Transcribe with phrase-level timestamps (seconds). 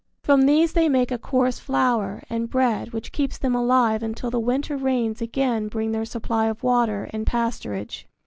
[0.23, 4.39] From these they make a coarse flour and bread which keeps them alive until the
[4.39, 8.05] winter rains again bring their supply of water and pasturage.